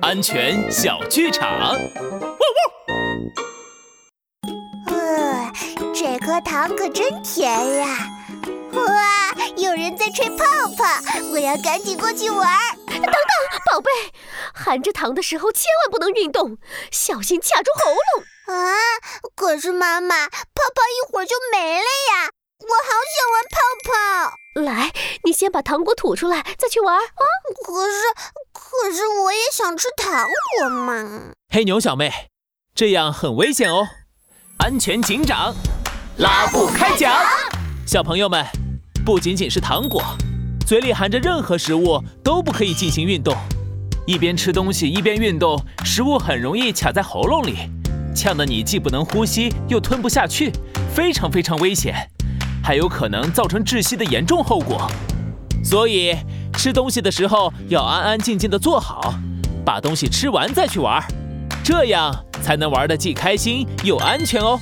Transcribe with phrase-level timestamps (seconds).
[0.00, 1.76] 安全小剧场。
[4.86, 5.52] 呃，
[5.94, 7.86] 这颗糖可真甜呀！
[8.72, 10.44] 哇，有人在吹泡
[10.78, 10.84] 泡，
[11.32, 12.48] 我要赶紧过去玩。
[12.86, 13.12] 等等，
[13.70, 13.90] 宝贝，
[14.54, 16.56] 含着糖的时候千万不能运动，
[16.90, 18.56] 小心卡住喉咙。
[18.56, 18.74] 啊，
[19.36, 20.32] 可是妈妈，泡
[20.74, 22.30] 泡一会儿就没了呀，
[22.60, 23.92] 我好想玩泡泡。
[24.54, 24.92] 来，
[25.24, 27.24] 你先把糖果吐出来，再去玩啊！
[27.64, 28.02] 可是，
[28.52, 30.28] 可是我也想吃糖
[30.58, 31.32] 果嘛。
[31.48, 32.12] 黑牛小妹，
[32.74, 33.88] 这样很危险哦！
[34.58, 35.54] 安全警长，
[36.18, 37.10] 拉布开讲。
[37.86, 38.44] 小朋友们，
[39.06, 40.04] 不仅仅是糖果，
[40.66, 43.34] 嘴里含着任何食物都不可以进行运动。
[44.06, 47.56] 一边吃东西一边运动，食物很容易卡在喉咙里，
[48.14, 50.52] 呛得你既不能呼吸又吞不下去，
[50.94, 52.06] 非常非常危险。
[52.62, 54.86] 还有可能造成窒息的严重后果，
[55.64, 56.14] 所以
[56.58, 59.14] 吃东西的时候要安安静静的坐好，
[59.64, 61.02] 把东西吃完再去玩，
[61.64, 64.58] 这样才能玩得既开心又安全哦。